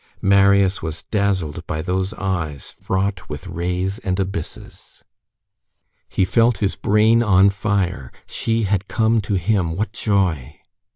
[0.23, 5.03] Marius was dazzled by those eyes fraught with rays and abysses.
[6.09, 8.11] He felt his brain on fire.
[8.25, 10.59] She had come to him, what joy!